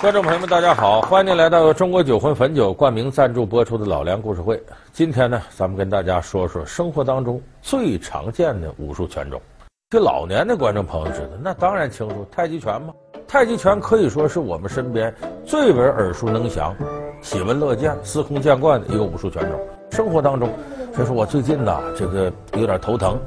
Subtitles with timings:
[0.00, 4.56] 观众朋友们，大家好，欢迎您来到由中国酒魂汾酒冠名赞助播出的《老梁故事会》。
[4.92, 9.42] 今天呢，咱们跟大家说说生活当中最常见的武术拳种。
[9.90, 12.94] 这老年的观众朋友知道，那当然清楚，太极拳嘛。
[13.26, 15.12] 太极拳可以说是我们身边
[15.44, 16.76] 最为耳熟能详、
[17.20, 19.58] 喜闻乐见、司空见惯的一个武术拳种。
[19.90, 20.48] 生活当中，
[20.96, 23.18] 就说我最近呐，这个有点头疼、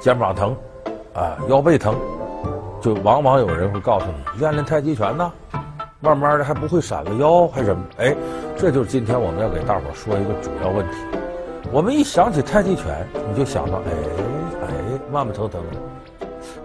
[0.00, 0.56] 肩膀疼，
[1.14, 1.96] 啊，腰背疼，
[2.80, 5.32] 就往往有人会告诉你，练练太极拳呐。
[6.02, 7.84] 慢慢的还不会闪个腰还是什么？
[7.98, 8.12] 哎，
[8.56, 10.96] 这就是今天我们要给大伙说一个主要问题。
[11.70, 13.92] 我们一想起太极拳，你就想到哎
[14.62, 14.68] 哎
[15.12, 15.76] 慢慢腾腾的。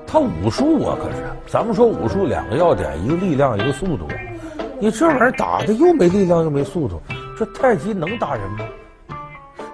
[0.08, 4.08] 他武术啊，可是咱们说武术两个要点，一个力量，一个速度。
[4.80, 6.99] 你这玩意儿打的又没力量又没速度，
[7.38, 8.66] 这太极能打人吗？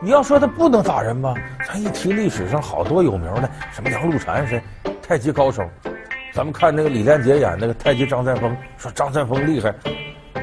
[0.01, 1.33] 你要说他不能打人吧，
[1.65, 4.61] 咱一提历史上好多有名的，什么杨露禅谁
[5.01, 5.63] 太极高手。
[6.33, 9.71] 咱们看那个李连杰演那个太极张三丰，说张三丰厉害，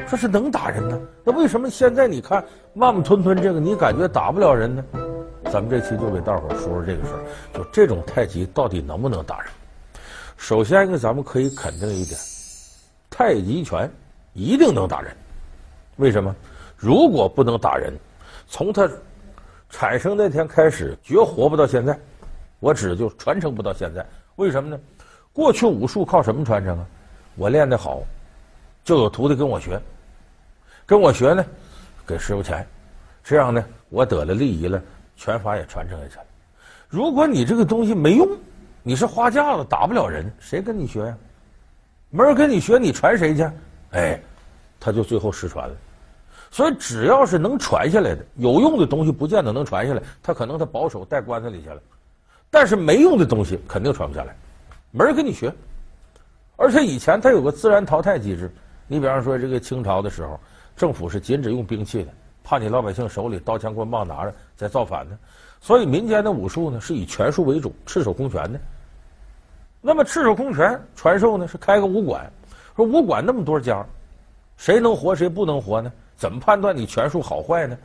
[0.07, 0.97] 说是能打人呢。
[1.21, 2.41] 那为什么现在你看
[2.73, 4.81] 慢慢吞吞这个，你感觉打不了人呢？
[5.51, 7.19] 咱们这期就给大伙说说这个事儿，
[7.53, 9.51] 就这种太极到底能不能打人？
[10.37, 12.17] 首先一个，咱们可以肯定一点，
[13.09, 13.91] 太极拳
[14.31, 15.13] 一定能打人。
[15.97, 16.33] 为什么？
[16.77, 17.93] 如果不能打人，
[18.47, 18.89] 从它
[19.69, 21.99] 产生那天开始，绝活不到现在。
[22.61, 24.05] 我指就传承不到现在。
[24.37, 24.79] 为什么呢？
[25.33, 26.85] 过去武术靠什么传承啊？
[27.35, 28.01] 我练得好，
[28.83, 29.81] 就有徒弟跟我学，
[30.85, 31.45] 跟我学呢，
[32.05, 32.67] 给师傅钱，
[33.23, 34.81] 这样呢，我得了利益了，
[35.15, 36.19] 拳法也传承下去。
[36.89, 38.27] 如果你这个东西没用，
[38.83, 41.17] 你是花架子，打不了人，谁跟你学呀？
[42.09, 43.49] 没人跟你学，你传谁去？
[43.91, 44.19] 哎，
[44.77, 45.75] 他就最后失传了。
[46.51, 51.81] 所以只要是能传下来的有用的东西，不见得能传下来，他可能他保守带棺材里去了。
[52.49, 54.35] 但是没用的东西肯定传不下来。
[54.91, 55.53] 没人跟你学，
[56.57, 58.51] 而且以前它有个自然淘汰机制。
[58.87, 60.37] 你比方说，这个清朝的时候，
[60.75, 62.11] 政府是禁止用兵器的，
[62.43, 65.17] 怕你老百姓手里刀枪棍棒拿着再造反呢。
[65.61, 68.59] 所以民间的武术呢是以拳术为主，赤手空拳的。
[69.79, 72.29] 那么赤手空拳传授呢是开个武馆，
[72.75, 73.85] 说武馆那么多家，
[74.57, 75.89] 谁能活谁不能活呢？
[76.17, 77.77] 怎么判断你拳术好坏呢？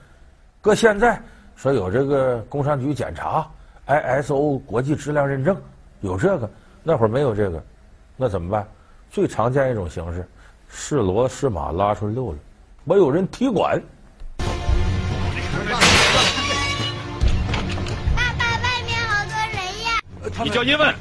[0.60, 1.22] 搁现在
[1.54, 3.48] 说有这个工商局检查
[3.86, 5.56] ，ISO 国际质量认证，
[6.00, 6.50] 有这个。
[6.88, 7.60] 那会儿没有这个，
[8.16, 8.64] 那怎么办？
[9.10, 10.24] 最常见一种形式，
[10.68, 12.38] 是骡是马拉出来溜溜，
[12.84, 13.82] 没有人踢馆。
[18.14, 20.00] 爸爸，外面好多人呀！
[20.44, 20.94] 你叫叶问，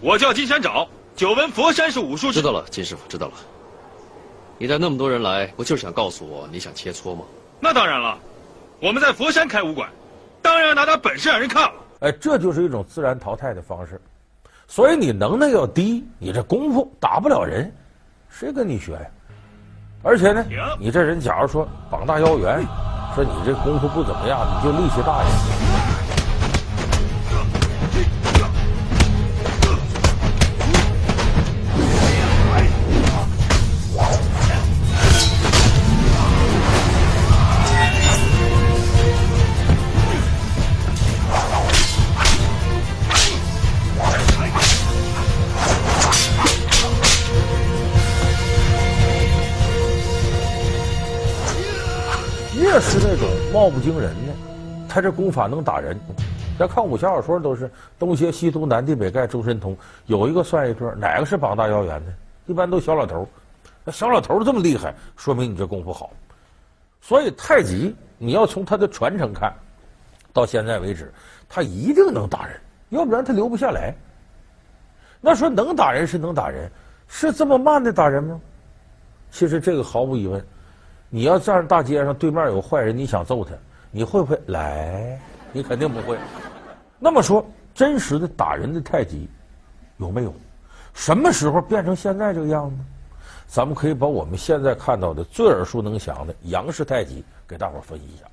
[0.00, 2.32] 我叫金山找，久闻佛山是武术。
[2.32, 3.34] 知道了，金师傅知道了。
[4.56, 7.26] 你带那么多人来，不就是想告诉我你想切磋吗？
[7.60, 8.18] 那当然了，
[8.80, 9.86] 我们在佛山开武馆，
[10.40, 11.74] 当然要拿点本事让人看了。
[12.04, 13.98] 哎，这就是一种自然淘汰的方式，
[14.68, 17.72] 所以你能耐要低，你这功夫打不了人，
[18.28, 19.06] 谁跟你学呀？
[20.02, 20.44] 而且呢，
[20.78, 22.62] 你这人假如说膀大腰圆，
[23.14, 25.83] 说你这功夫不怎么样，你就力气大一
[53.54, 54.32] 貌不惊人呢，
[54.88, 55.96] 他这功法能打人。
[56.58, 57.70] 咱看武侠小说都是
[58.00, 59.76] 东邪西毒南帝北丐周神通，
[60.06, 62.12] 有一个算一个，哪个是膀大腰圆的？
[62.46, 63.28] 一般都小老头。
[63.84, 66.10] 那小老头这么厉害，说明你这功夫好。
[67.00, 69.54] 所以太极，你要从他的传承看，
[70.32, 71.14] 到现在为止，
[71.48, 73.94] 他一定能打人，要不然他留不下来。
[75.20, 76.68] 那说能打人是能打人，
[77.06, 78.40] 是这么慢的打人吗？
[79.30, 80.44] 其实这个毫无疑问。
[81.14, 83.52] 你要站在大街上，对面有坏人，你想揍他，
[83.92, 85.16] 你会不会来？
[85.52, 86.18] 你肯定不会。
[86.98, 89.28] 那么说，真实的打人的太极
[89.98, 90.34] 有没有？
[90.92, 92.76] 什么时候变成现在这个样子？
[93.46, 98.24] 咱们可以把我们现在看到的最耳熟能详的杨氏太极给大伙分析一下。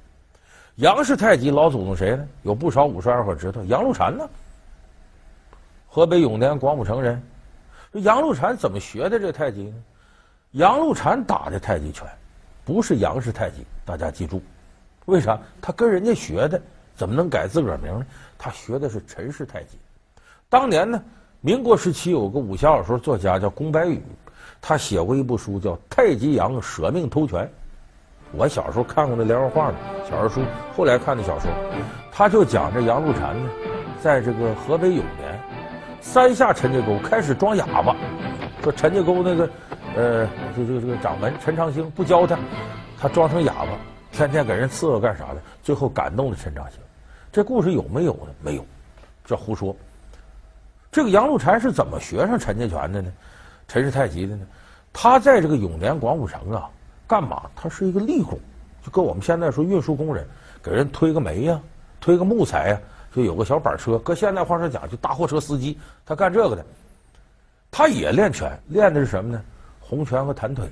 [0.78, 2.28] 杨氏太极老祖宗谁呢？
[2.42, 4.28] 有不少武术爱好者知道，杨露禅呢？
[5.88, 7.22] 河北永年广武城人。
[7.94, 9.76] 这杨露禅怎么学的这太极呢？
[10.54, 12.10] 杨露禅打的太极拳。
[12.64, 14.42] 不是杨氏太极，大家记住，
[15.06, 15.40] 为啥？
[15.62, 16.62] 他跟人家学的，
[16.96, 18.06] 怎么能改自个儿名呢？
[18.38, 19.78] 他学的是陈氏太极。
[20.50, 21.02] 当年呢，
[21.42, 24.02] 民国时期有个武侠小说作家叫宫白羽，
[24.62, 27.46] 他写过一部书叫《太极杨舍命偷拳》。
[28.34, 29.78] 我小时候看过那连环画呢
[30.10, 30.42] 小说书，
[30.78, 31.52] 后来看的小说，
[32.12, 33.50] 他就讲这杨露禅呢，
[34.02, 35.40] 在这个河北永年
[36.00, 37.96] 三下陈家沟开始装哑巴，
[38.64, 39.50] 说陈家沟那个，
[39.96, 42.40] 呃，这这个这个掌门陈长兴不教他，
[42.98, 43.78] 他装成哑巴，
[44.12, 46.80] 天天给人伺候干啥的，最后感动了陈长兴。
[47.32, 48.34] 这故事有没有呢？
[48.42, 48.66] 没有，
[49.26, 49.76] 这胡说。
[50.92, 53.12] 这个杨露禅是怎么学上陈家拳的呢？
[53.68, 54.46] 陈氏太极的呢？
[54.94, 56.70] 他在这个永年广武城啊，
[57.08, 57.50] 干嘛？
[57.56, 58.40] 他是一个力工，
[58.84, 60.26] 就跟我们现在说运输工人，
[60.64, 61.60] 给人推个煤呀、
[62.00, 62.80] 推个木材呀、
[63.14, 63.98] 就有个小板车。
[64.00, 66.66] 搁现在话说讲，就大货车司机，他干这个的。
[67.70, 69.42] 他也练拳，练的是什么呢？
[69.92, 70.66] 红拳和弹腿。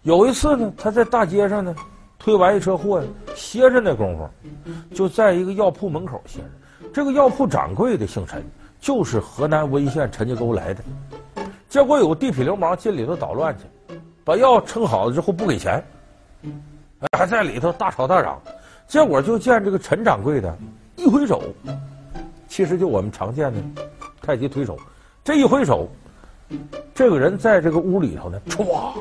[0.00, 1.76] 有一次呢，他在大街上呢，
[2.18, 3.02] 推完一车货，
[3.36, 4.26] 歇着那功夫，
[4.94, 6.88] 就在一个药铺门口歇着。
[6.94, 8.42] 这个药铺掌柜的姓陈，
[8.80, 10.82] 就是河南温县陈家沟来的。
[11.68, 13.94] 结果有个地痞流氓进里头捣乱去，
[14.24, 15.84] 把药称好了之后不给钱，
[17.18, 18.40] 还在里头大吵大嚷。
[18.88, 20.56] 结果就见这个陈掌柜的
[20.96, 21.42] 一挥手，
[22.48, 23.60] 其实就我们常见的
[24.22, 24.78] 太极推手。
[25.22, 25.86] 这一挥手，
[27.00, 28.92] 这个人在这个屋里头呢，唰，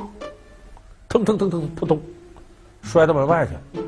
[1.10, 2.02] 腾腾腾腾，扑通，
[2.82, 3.82] 摔到门外去。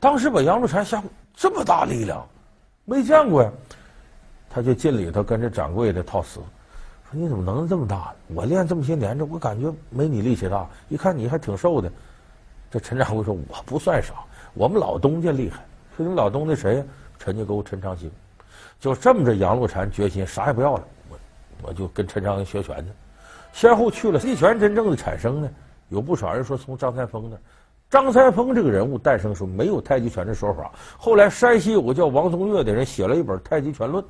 [0.00, 1.04] 当时把杨露禅吓唬，
[1.36, 2.26] 这么大力量，
[2.84, 3.52] 没见过呀。
[4.50, 6.44] 他就进里头跟着掌柜的套词，说
[7.12, 8.12] ：“你怎么能这么大？
[8.26, 10.68] 我练这么些年，这我感觉没你力气大。
[10.88, 11.88] 一看你还挺瘦的。”
[12.72, 14.14] 这陈掌柜说：“我不算啥，
[14.54, 15.64] 我们老东家厉害。
[15.96, 16.84] 说你们老东家谁呀？
[17.20, 18.10] 陈家沟陈长兴。
[18.80, 21.18] 就这么着，杨露禅决心啥也不要了。”我
[21.68, 22.90] 我就跟陈长兴学拳去，
[23.54, 24.18] 先后去了。
[24.18, 25.48] 太极拳真正的产生呢，
[25.88, 27.36] 有不少人说从张三丰那。
[27.88, 30.72] 张三丰这个人物诞生时候没有太极拳的说法。
[30.98, 34.02] 后来山西有个叫王宗岳的人写了一本《太极拳论》，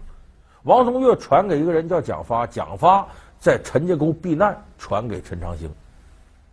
[0.62, 3.06] 王宗岳传给一个人叫蒋发，蒋发
[3.38, 5.70] 在陈家沟避难，传给陈长兴。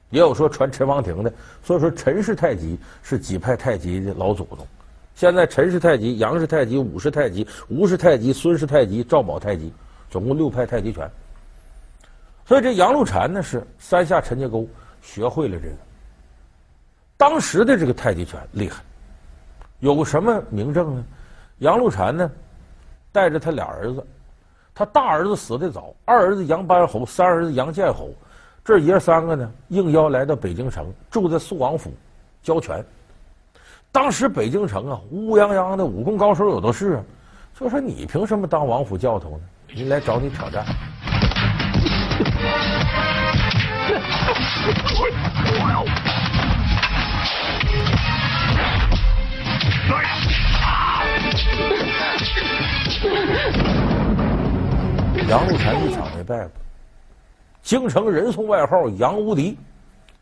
[0.09, 1.33] 也有说传陈王庭的。
[1.63, 4.67] 所以说陈氏太极是几派太极的老祖宗。
[5.15, 9.71] 现在陈氏太极、杨氏太极、武氏太极、吴氏太极、孙氏太极、赵宝太极。
[10.09, 11.09] 总共六派太极拳，
[12.51, 14.67] 所以这杨露禅呢是三下陈家沟
[15.01, 15.75] 学会了这个。
[17.15, 18.83] 当时的这个太极拳厉害，
[19.79, 21.05] 有个什么名证呢？
[21.59, 22.29] 杨露禅呢
[23.09, 24.05] 带着他俩儿子，
[24.75, 28.09] 他大儿子死得早，二儿子杨班侯，三儿子杨建侯，
[28.65, 31.89] 这爷三个呢应邀来到北京城，住在肃王府
[32.43, 32.83] 教拳。
[33.93, 37.03] 当时北京城啊乌泱泱的武功高手有的是啊，
[37.57, 39.43] 就说你凭什么当王府教头呢？
[39.69, 40.65] 人来找你挑战。
[55.27, 56.49] 杨露禅一场没败过，
[57.61, 59.57] 京城人送外号“杨无敌”，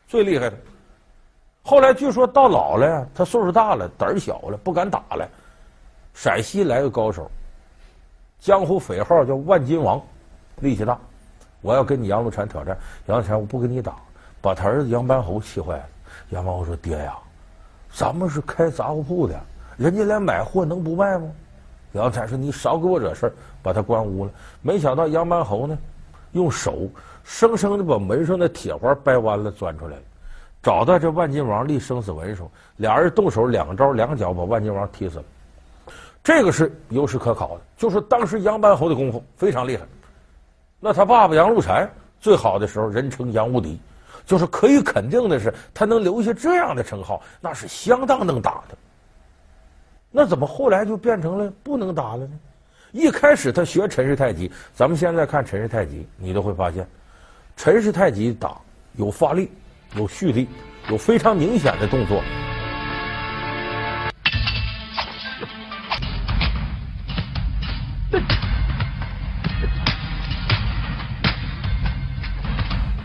[0.07, 0.57] 最厉害的。
[1.63, 5.28] 后来据说到老了，他岁数大了，胆儿小了，不敢打了。
[6.13, 7.30] 陕西来个高手。
[8.40, 10.01] 江湖匪号叫万金王，
[10.62, 10.98] 力气大。
[11.61, 12.77] 我要跟你杨露禅挑战，
[13.07, 13.95] 杨露禅我不跟你打，
[14.41, 15.85] 把他儿子杨班侯气坏了。
[16.29, 17.17] 杨班侯说：“爹呀，
[17.91, 19.39] 咱们是开杂货铺的，
[19.77, 21.29] 人家来买货能不卖吗？”
[21.94, 25.77] 杨露禅说：“你少给我惹事，把他关屋了。”没想到杨班侯呢，
[26.33, 26.88] 用手
[27.23, 30.03] 生生的把门上的铁环掰弯了，钻出来了。
[30.62, 35.23] 找到这万金王立生死文书，俩人动手两招两脚把万金王踢死了。
[36.23, 39.83] 这个是有史可考的，就是当时杨班侯的功夫非常厉害。
[40.79, 41.89] 那他爸爸杨露禅
[42.19, 43.79] 最好的时候，人称杨无敌，
[44.25, 48.77] 就是可以肯定的是，他能留下这样的称号，那是相当能打的。
[50.09, 52.31] 那怎么后来就变成了不能打了呢？
[52.91, 56.88] 一开始他学陈氏太极，咱们现在看陈氏太极，你都会发现，
[57.55, 58.57] 陈氏太极打
[58.93, 59.51] 有发力，
[59.95, 60.48] 有蓄力，
[60.89, 62.24] 有非常明显的动作。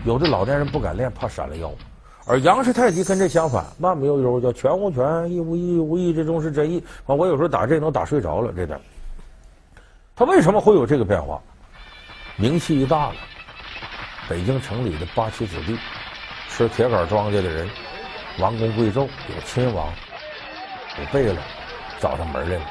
[0.05, 1.71] 有的老年人不敢练，怕闪了腰，
[2.27, 6.83] 而杨氏太极跟这相反，慢慢悠悠，叫拳无拳，意无意，无意之中是真意。
[7.07, 8.79] 我有时候打这能打睡着了，这点。
[10.15, 11.41] 他为什么会有这个变化？
[12.35, 13.15] 名气一大了，
[14.29, 15.75] 北京城里的八旗子弟，
[16.49, 17.67] 吃铁杆庄稼的人，
[18.37, 19.87] 王公贵胄，有亲王，
[20.99, 21.35] 有贝勒，
[21.99, 22.65] 找上门来了。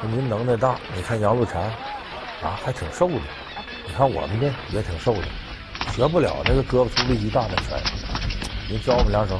[0.00, 1.64] 说您能耐大，你看杨露禅，
[2.42, 3.20] 啊，还挺瘦的。
[3.86, 5.22] 你看我们呢，也挺瘦的。
[5.92, 7.80] 学不了那个胳膊粗力气大的拳，
[8.68, 9.38] 您教我们两手。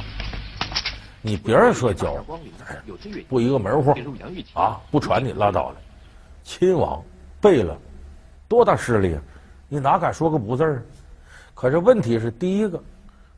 [1.21, 2.15] 你别人说教，
[3.27, 3.93] 不一个门户
[4.53, 5.75] 啊，不传你拉倒了。
[6.43, 7.03] 亲王
[7.41, 7.77] 背了，
[8.47, 9.21] 多大势力啊？
[9.67, 10.83] 你哪敢说个不字儿？
[11.53, 12.81] 可是问题是，第一个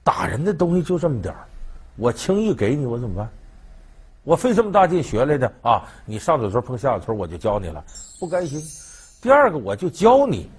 [0.04, 1.46] 打人的东西就这么点儿，
[1.96, 3.30] 我轻易给你，我怎么办？
[4.24, 5.84] 我费这么大劲学来的啊！
[6.06, 7.84] 你上嘴唇碰下嘴唇，我就教你了，
[8.20, 8.62] 不甘心。
[9.22, 10.50] 第二个，我就教你。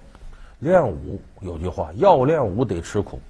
[0.61, 3.21] 练武有句话，要练武得吃苦。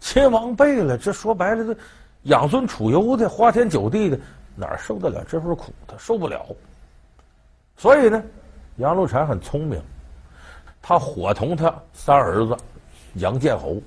[0.00, 1.80] 亲王背了，这说白了，这
[2.24, 4.18] 养尊处优的、花天酒地的，
[4.54, 5.72] 哪受得了这份苦？
[5.86, 6.44] 他受不了。
[7.76, 8.22] 所以呢，
[8.76, 9.80] 杨露禅很聪明，
[10.82, 12.56] 他伙同他三儿子
[13.14, 13.80] 杨建侯。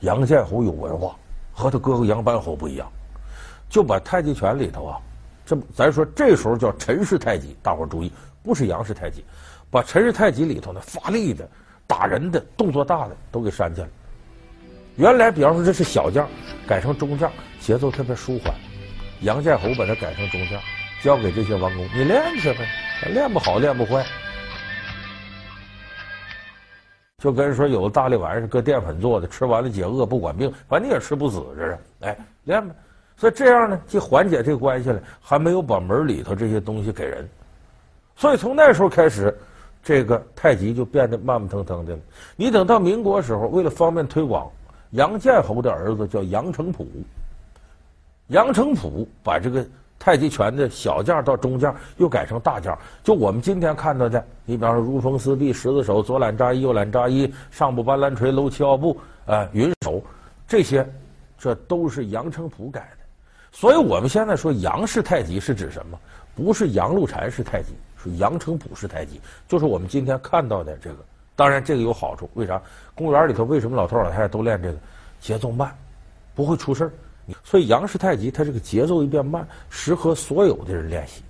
[0.00, 1.14] 杨建侯有文化，
[1.52, 2.90] 和他哥哥杨班侯不一样，
[3.68, 4.98] 就把太极拳里头啊，
[5.44, 8.10] 这咱说这时候叫陈氏太极，大伙注意，
[8.42, 9.22] 不是杨氏太极，
[9.70, 11.46] 把陈氏太极里头呢发力的、
[11.90, 13.88] 打人的、动作大的都给删去了。
[14.94, 16.28] 原来比方说这是小将，
[16.68, 17.28] 改成中将，
[17.58, 18.54] 节奏特别舒缓。
[19.22, 20.60] 杨建侯把它改成中将，
[21.02, 22.60] 交给这些王公，你练去呗，
[23.12, 24.06] 练不好练不坏。
[27.18, 32.72] 就跟说有个大力丸是搁淀粉做的，吃完了解饿不管病，反正你也吃不死，这是哎练吧。
[33.16, 37.28] 所以这样呢，既缓解这个关系了，还没有把门里头这些东西给人。
[38.16, 39.36] 所以从那时候开始，
[39.82, 42.00] 这个太极就变得慢慢腾腾的了。
[42.36, 44.50] 你等到民国时候，为了方便推广，
[44.90, 46.86] 杨建侯的儿子叫杨成甫，
[48.28, 49.66] 杨成甫把这个。
[50.02, 52.74] 太极拳的小将到中将，又改成大将。
[53.04, 60.02] 就我们今天看到的，你比方说如风似壁、十字手、左揽扎一、右揽扎一、上步搬拦捶、搂七号步、啊、呃、云手，
[60.48, 60.88] 这些，
[61.38, 63.04] 这都是杨成甫改的。
[63.52, 65.98] 所以我们现在说杨氏太极是指什么？
[66.34, 70.96] 不是杨露禅式太极，是杨成甫式太极，就是我们今天看到的这个。
[71.36, 72.60] 当然，这个有好处，为啥？
[72.94, 74.78] 公园里头为什么老头老太太都练这个？
[75.20, 75.74] 节奏慢，
[76.34, 76.92] 不会出事儿。
[77.44, 81.22] 所以杨氏太极，它这个节奏一变慢，适合所有的人练习。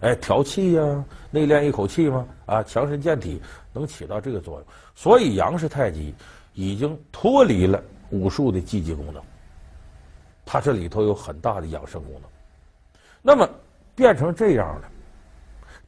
[0.00, 3.40] 哎，调气呀、内练一口气嘛，啊，强身健体，
[3.72, 4.64] 能起到这个作用。
[4.94, 6.14] 所以杨氏太极
[6.54, 9.22] 已经脱离了武术的积极功能，
[10.44, 12.22] 它这里头有很大的养生功能。
[13.22, 13.48] 那么
[13.94, 14.90] 变成这样了，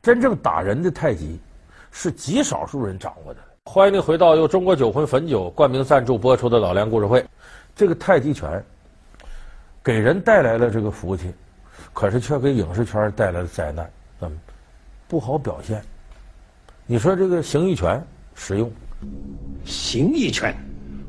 [0.02, 1.38] 真正打人的太极
[1.90, 3.40] 是极少数人掌握的。
[3.64, 7.24] 欢迎您回到由中国酒魂汾酒冠名赞助播出的老梁故事会。
[7.74, 8.62] 这个太极拳。
[9.80, 11.32] 给人带来了这个福气，
[11.94, 13.90] 可是却给影视圈带来了灾难，
[14.20, 14.38] 嗯，
[15.06, 15.82] 不好表现。
[16.84, 18.70] 你说这个形意拳实用？
[19.64, 20.54] 形意拳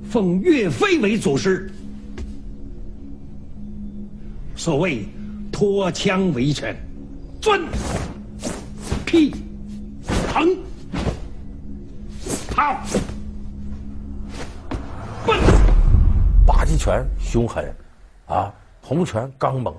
[0.10, 1.70] 奉岳飞为祖师，
[4.56, 5.06] 所谓
[5.52, 6.74] 脱枪为拳，
[7.42, 7.60] 钻、
[9.10, 9.34] 劈、
[10.32, 10.56] 横、
[12.52, 12.80] 掏、
[15.26, 15.36] 奔，
[16.46, 17.74] 八极拳凶狠，
[18.28, 18.54] 啊。
[18.84, 19.74] 洪拳刚猛，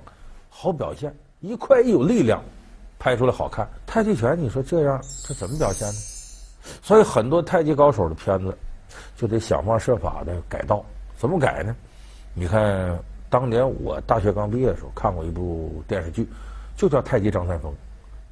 [0.48, 2.42] 好表现，一快一有力量，
[2.98, 3.68] 拍出来好看。
[3.86, 5.94] 太极拳，你说这样，这怎么表现呢？
[6.82, 8.52] 所以很多太极高手的片子，
[9.16, 10.84] 就得想方设法的改道。
[11.16, 11.76] 怎么改呢？
[12.34, 16.28] 你看，当年我大学刚毕业的时候，看过一部电视剧，
[16.76, 17.72] 就叫《太极张三丰》，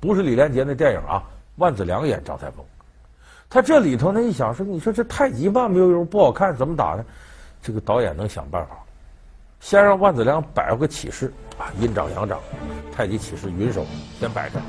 [0.00, 1.22] 不是李连杰那电影啊，
[1.56, 2.64] 万梓良演张三丰。
[3.50, 7.04] 他这里头呢，一想说，你说这太极慢悠悠不好看，怎么打呢？
[7.62, 8.76] 这个导演能想办法。
[9.60, 12.38] 先让万梓良摆个起势啊，阴掌阳掌，
[12.94, 13.84] 太极起势云手
[14.20, 14.60] 先摆着，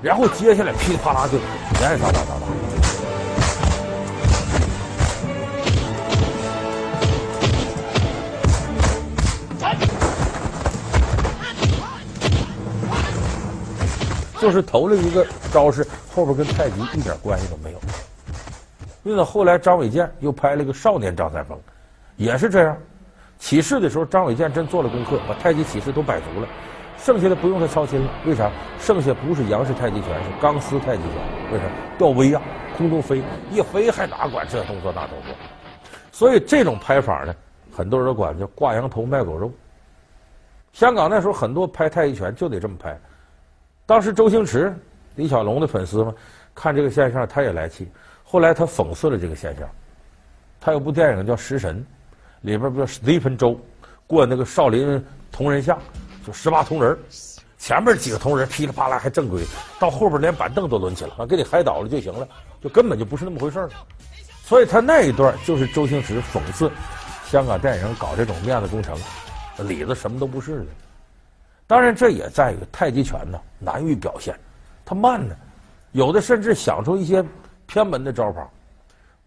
[0.00, 2.69] 然后接下来噼里啪啦就你爱咋咋咋打。
[14.40, 17.78] 就是投了一个招式，后边跟太极一点关系都没有。
[19.02, 21.58] 因此后来张卫健又拍了个少年张三丰，
[22.16, 22.76] 也是这样。
[23.38, 26.48] 起势的时候，张卫健真做了功课，把太极起势都摆足了，
[26.98, 28.10] 剩下的不用他操心了。
[28.26, 28.50] 为啥？
[28.78, 31.52] 剩下不是杨氏太极拳，是钢丝太极拳。
[31.52, 31.64] 为啥？
[31.98, 32.40] 吊威啊，
[32.76, 35.34] 空中飞，一飞还哪管这动作那动作？
[36.12, 37.34] 所以这种拍法呢，
[37.74, 39.50] 很多人都管叫挂羊头卖狗肉。
[40.72, 42.98] 香港那时候很多拍太极拳就得这么拍。
[43.90, 44.72] 当时周星驰、
[45.16, 46.14] 李小龙的粉丝嘛，
[46.54, 47.88] 看这个现象他也来气。
[48.22, 49.68] 后来他讽刺了这个现象。
[50.60, 51.76] 他有部电影叫《食神》。
[52.42, 53.60] 里边不是史蒂芬周
[54.06, 55.76] 过那个少林铜人像，
[56.24, 56.96] 就十八铜人，
[57.58, 59.42] 前面几个铜人噼里啪啦还正规，
[59.80, 62.28] 到后边连板凳都抡起来，啊，给你嗨倒了就行了，
[62.62, 63.68] 就根本就不是那么回事儿。
[64.44, 66.70] 所以他那一段就是周星驰讽刺
[67.26, 68.96] 香港电影搞这种面子工程，
[69.68, 70.66] 里子什么都不是的。
[71.70, 74.34] 当然，这也在于太极拳呢难于表现，
[74.84, 75.36] 它慢呢，
[75.92, 77.24] 有的甚至想出一些
[77.64, 78.50] 偏门的招法。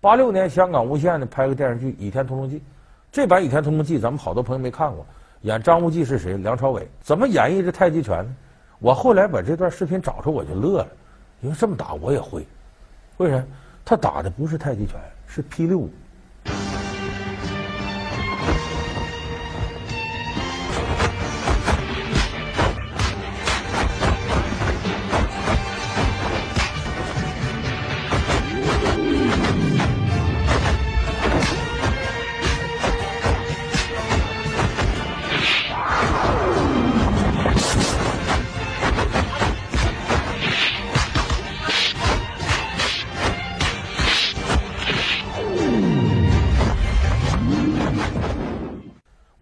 [0.02, 2.58] 八六年香港无线呢拍个电视剧《倚天屠龙记》。
[3.14, 5.06] 这版《倚天屠龙记》，咱们好多朋友没看过。
[5.44, 6.36] 演张无忌是谁？
[6.36, 6.86] 梁朝伟。
[7.00, 8.36] 怎么演绎这太极拳呢？
[8.80, 10.88] 我后来把这段视频找出，我就乐了。
[11.40, 12.46] 因为这么打我也会。
[13.20, 13.42] 为啥？
[13.86, 15.90] 他打的不是太极拳，是霹雳舞。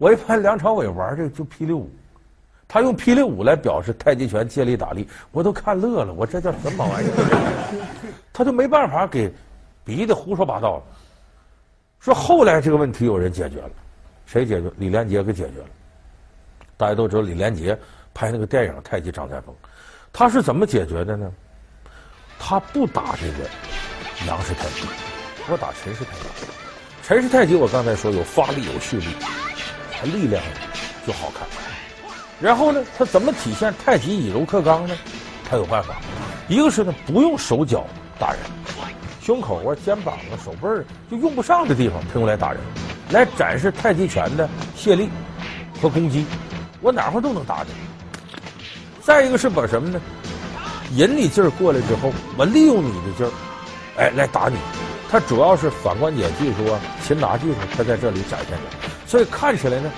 [0.02, 1.88] 我一看梁朝伟玩这个就霹雳舞，
[2.66, 6.12] 他用霹雳舞来表示太极拳借力打力，我都看乐了。
[6.12, 7.86] 我这叫什么玩意儿？
[8.34, 9.32] 他就没办法给
[9.84, 10.82] 逼得胡说八道了。
[12.00, 13.70] 说后来这个问题有人解决了，
[14.26, 14.68] 谁解决？
[14.76, 15.66] 李连杰给解决了。
[16.76, 17.78] 大家都知道李连杰
[18.12, 19.54] 拍那个电影《太极张三丰》，
[20.12, 21.30] 他是怎么解决的呢？
[22.40, 23.48] 他不打这个
[24.26, 24.84] 杨氏太极，
[25.48, 26.46] 我打陈氏太极。
[27.04, 29.06] 陈氏太极我刚才说有发力有蓄力，
[30.04, 30.42] 力量
[31.06, 31.46] 就好看。
[32.40, 34.96] 然后呢，他怎么体现太极以柔克刚呢？
[35.48, 35.96] 他有办法，
[36.48, 37.86] 一个是呢不用手脚
[38.18, 38.40] 打人，
[39.20, 42.60] 胸口啊、肩膀啊、手背儿就用不上的地方，他用来打人，
[43.10, 45.08] 来展示太极拳的卸力
[45.80, 46.26] 和攻击。
[46.80, 47.72] 我哪块都能打你。
[49.02, 50.00] 再一个是把什么呢？
[50.94, 53.30] 引你劲儿过来之后，我利用你的劲儿，
[53.98, 54.56] 哎，来打你。
[55.10, 58.91] 它主要是反关节技术啊、擒拿技术，它在这里展现的。
[59.12, 59.92] 所以看起来呢，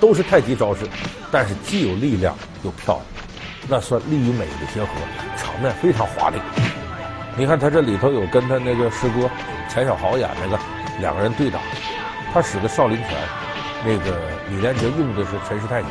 [0.00, 0.84] 都是太极招式，
[1.30, 3.04] 但是既有力量又漂亮，
[3.68, 4.88] 那算力与美的结合，
[5.36, 6.36] 场面非常华丽。
[7.38, 9.30] 你看他这里头有跟他那个师哥
[9.68, 10.58] 钱小豪演那个
[10.98, 11.60] 两个人对打，
[12.32, 13.16] 他使的少林拳，
[13.84, 15.88] 那个李连杰用的是陈氏太极，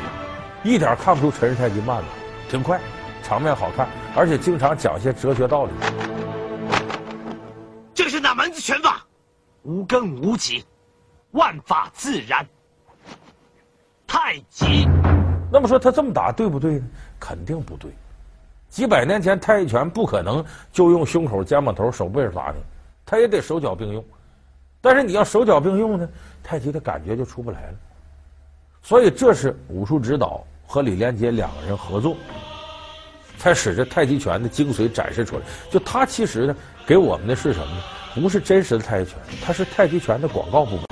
[0.65, 2.07] 一点看不出陈氏太极慢了，
[2.49, 2.77] 挺快。
[3.23, 5.71] 场面好看，而且经常讲些哲学道理。
[7.93, 9.01] 这是哪门子拳法？
[9.63, 10.65] 无根无极，
[11.35, 12.45] 万法自然。
[14.07, 14.87] 太极。
[15.51, 16.85] 那么说他这么打对不对呢？
[17.19, 17.91] 肯定不对。
[18.69, 22.61] 几百年前太极拳不可能就用胸口、肩膀头、手背打你，
[23.05, 24.03] 他也得手脚并用。
[24.81, 26.09] 但是你要手脚并用呢，
[26.41, 27.73] 太极的感觉就出不来了。
[28.81, 32.15] 所以这是武术指导和李连杰两个人合作。
[33.37, 35.41] 才使这太极拳的精髓展示出来。
[35.69, 36.55] 就他其实呢，
[36.87, 37.81] 给我们的是什么呢？
[38.15, 40.85] 不是真实的太极拳，它是太极拳的广告部门。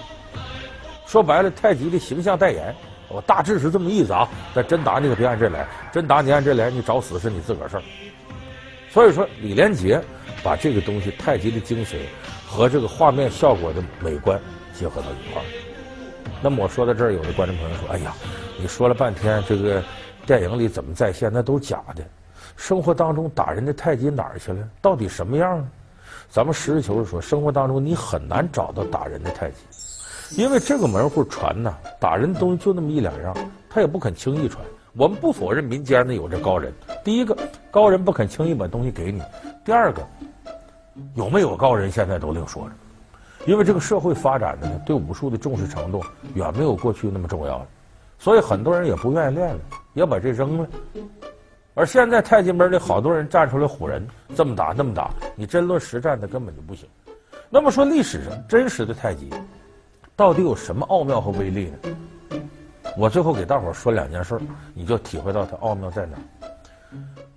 [1.13, 2.73] 说白了，太极的形象代言。
[3.07, 4.27] 我大致是这么意思啊。
[4.51, 7.83] 但真打你可别按这来，真打你按这来，你找死是你自个儿事儿。
[8.89, 10.01] 所以说，李连杰
[10.43, 11.97] 把这个东西太极的精髓
[12.47, 14.41] 和这个画面效果的美观
[14.73, 15.45] 结合到一块儿。
[16.41, 18.11] 那么我说到这儿，有的观众朋友说：“哎呀，
[18.59, 19.83] 你说了半天这个
[20.25, 21.31] 电影里怎么再现？
[21.31, 22.03] 那都假的。”
[22.57, 24.67] 生活当中打人的太极哪儿去了？
[24.81, 25.67] 到底什么样呢？
[26.27, 29.57] 咱们实事求是说，生活当中你很难找到打人的太极，
[30.35, 33.35] 因为这个门户传呢，打人东西就那么一两样，
[33.69, 34.63] 他也不肯轻易传。
[34.95, 37.37] 我们不否认民间呢有这高人，第一个
[37.69, 39.21] 高人不肯轻易把东西给你；
[39.63, 40.01] 第二个
[41.15, 42.73] 有没有高人现在都另说了，
[43.45, 47.67] 因为这个社会发展的呢，对武术的重视程度远没有过去那么重要了，
[48.17, 49.59] 所以很多人也不愿意练了，
[49.93, 50.67] 也把这扔了。
[51.75, 56.87] 而现在太极门里好多人站出来唬人，这么打那么打，你真论实战，那根本就不行。
[57.49, 59.31] 那么说历史上真实的太极，
[60.15, 62.41] 到底有什么奥妙和威力呢？
[62.95, 64.39] 我最后给大伙说两件事，
[64.73, 66.17] 你就体会到它奥妙在哪。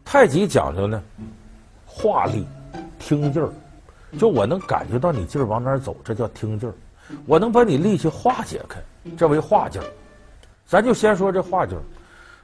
[0.05, 1.03] 太极讲究呢，
[1.87, 2.47] 化力、
[2.99, 3.51] 听劲儿，
[4.19, 6.75] 就我能感觉到你劲儿往哪儿走，这叫听劲儿。
[7.25, 8.79] 我能把你力气化解开，
[9.17, 9.87] 这为化劲儿。
[10.67, 11.83] 咱就先说这化劲儿。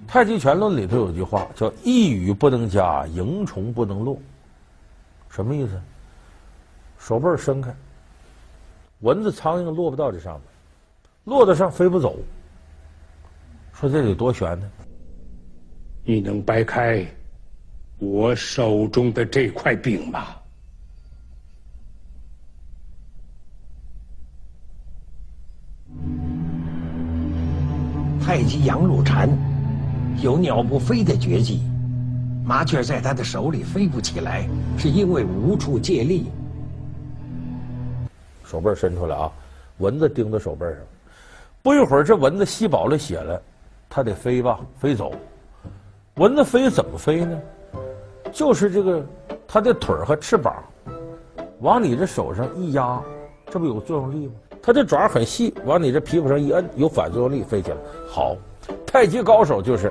[0.09, 4.19] 太极拳论里头有句话叫“一羽不能加，蝇虫不能落”，
[5.29, 5.81] 什么意思？
[6.99, 7.75] 手背伸开，
[9.03, 10.43] 蚊子、苍蝇落不到这上面，
[11.25, 12.17] 落得上飞不走。
[13.73, 14.71] 说这得多悬呢？
[16.05, 17.07] 你能掰开
[17.99, 20.27] 我手中的这块饼吗？
[28.25, 29.29] 太极羊乳禅。
[30.21, 31.63] 有鸟不飞的绝技，
[32.45, 36.27] 麻雀在他的手里飞不起来，是因为无处借力。
[38.53, 39.33] 手背伸出来啊，
[39.79, 40.77] 蚊子叮到手背上，
[41.63, 43.41] 不一会儿这蚊子吸饱了血了，
[43.89, 45.15] 它得飞吧，飞走。
[46.17, 47.41] 蚊子飞怎么飞呢？
[48.31, 49.03] 就是这个
[49.49, 50.63] 它的腿和翅膀
[51.61, 53.01] 往你这手上一压，
[53.47, 54.35] 这不有作用力吗？
[54.63, 57.77] 它的爪很细，往你这皮肤上一摁，有反作用力，飞起来。
[58.07, 58.37] 好，
[58.87, 59.91] 太极高手就是。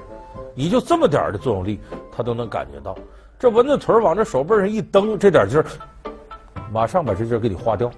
[0.54, 1.80] 你就这么点的作用力，
[2.12, 2.96] 他都能感觉到。
[3.40, 5.66] 这蚊子腿往这手背上一蹬，这点劲儿，
[6.72, 7.90] 马上把这劲儿给你化掉。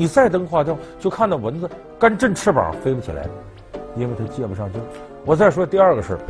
[0.00, 3.26] 你再蹬化掉，就看到蚊子干震翅膀飞不起来，
[3.96, 4.84] 因为他借不上劲儿。
[5.26, 6.20] 我再说第二个事儿，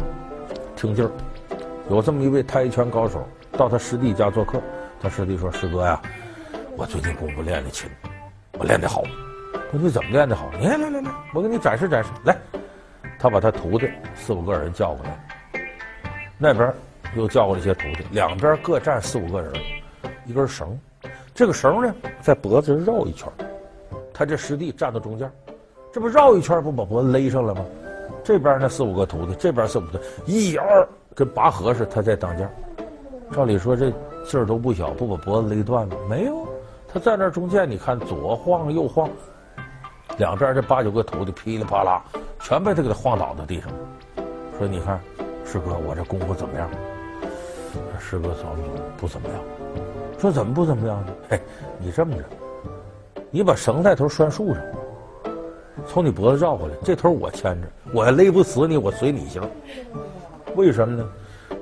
[0.75, 1.11] 听劲儿。
[1.89, 4.61] 有这么一位太极拳高手到他师弟家做客，
[5.01, 6.03] 他师弟说：“师哥呀，
[6.77, 7.89] 我最近功夫练的勤，
[8.59, 9.05] 我练的好。”
[9.71, 10.51] 他说：“你怎么练的好？
[10.61, 12.37] 来来来来，我给你展示展示。”来，
[13.21, 15.63] 他把他徒弟四五个人叫过来。
[16.39, 16.75] 那边
[17.15, 19.53] 又叫过来一些徒弟，两边各站四五个人，
[20.27, 20.77] 一根绳，
[21.33, 23.29] 这个绳呢在脖子上绕一圈，
[24.21, 25.33] 他这师弟站到中间，
[25.91, 27.65] 这不绕一圈不把脖子勒上了吗？
[28.23, 32.47] 这边那四五个徒弟，这边四五个，一二跟拔河似的，他在当间。
[33.33, 33.91] 照理说这
[34.27, 35.97] 劲儿都不小，不把脖子勒断吗？
[36.07, 36.47] 没有，
[36.87, 39.09] 他在那中间，你看左晃右晃，
[40.19, 42.05] 两边这八九个徒弟噼里啪啦，
[42.41, 43.71] 全被他给他晃倒在地上。
[44.59, 45.01] 说你看，
[45.47, 46.69] 师哥，我这功夫怎么样？
[47.99, 48.55] 师哥说
[48.99, 49.39] 不怎么样。
[50.19, 51.13] 说怎么不怎么样呢？
[51.31, 51.41] 嘿，
[51.79, 52.25] 你这么着，
[53.33, 54.63] 你把绳带头拴树上，
[55.87, 59.41] 从你脖子绕过来，这头我牵着，我还勒不死你，我随你行。
[60.57, 61.09] 为什么呢？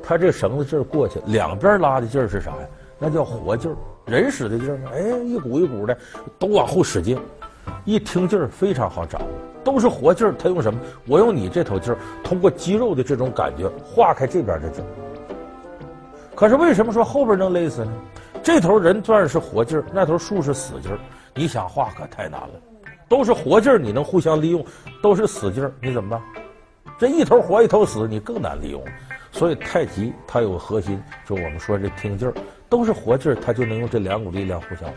[0.03, 2.67] 他这绳子劲儿过去，两边拉的劲儿是啥呀？
[2.99, 3.77] 那叫活劲儿，
[4.07, 5.95] 人使的劲儿哎，一股一股的
[6.39, 7.21] 都往后使劲，
[7.85, 9.29] 一听劲儿非常好掌握，
[9.63, 10.35] 都是活劲儿。
[10.39, 10.81] 他用什么？
[11.07, 14.89] 我用你这头劲儿，通过肌肉的这种感觉化开这边的劲儿。
[16.35, 17.93] 可是为什么说后边能勒死呢？
[18.43, 20.99] 这头人算是活劲儿，那头树是死劲儿，
[21.39, 22.51] 你想化可太难了。
[23.09, 24.61] 都是活劲儿，你能互相利用；
[25.01, 26.21] 都是死劲儿，你怎么办？
[26.99, 28.85] 这一头活一头死，你更难利用。
[29.31, 32.35] 所以太极它有核心，就我们说这听劲儿
[32.69, 34.97] 都是活劲儿，它就能用这两股力量互相化。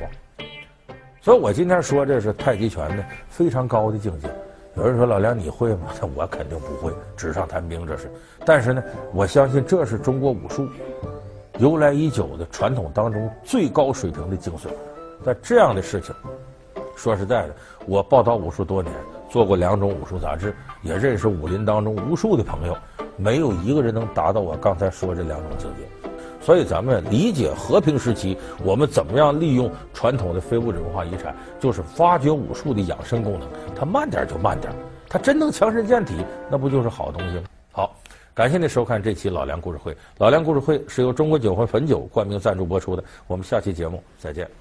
[1.21, 4.27] 所以我今天说这是太极拳的非常高的境界。
[4.75, 5.89] 有人说老梁你会吗？
[6.15, 8.11] 我肯定不会，纸上谈兵这是。
[8.43, 10.67] 但是呢，我相信这是中国武术
[11.59, 14.67] 由来已久的传统当中最高水平的精髓。
[15.23, 16.13] 在这样的事情，
[16.95, 17.55] 说实在的，
[17.85, 18.93] 我报道武术多年，
[19.29, 22.77] 做过两种武术杂志，也认识武林当中无数的朋友。
[23.17, 26.09] 没有一个人能达到我刚才说这两种境界，
[26.41, 33.47] 所以咱们理解和平时期我们怎么样利用传统的非物质文化遗产，就是发掘武术的养生功能。
[33.75, 34.73] 它慢点就慢点，
[35.07, 36.15] 它真能强身健体，
[36.49, 37.43] 那不就是好东西吗？
[37.71, 37.95] 好，
[38.33, 39.95] 感谢您收看这期老梁故事会。
[40.17, 43.03] 老梁故事会是由中国酒魂汾酒冠名赞助播出的。
[43.27, 44.60] 我们下期节目再见。